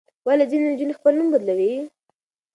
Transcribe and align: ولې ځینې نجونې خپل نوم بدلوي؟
ولې 0.27 0.45
ځینې 0.51 0.65
نجونې 0.71 0.93
خپل 0.99 1.13
نوم 1.19 1.27
بدلوي؟ 1.33 1.73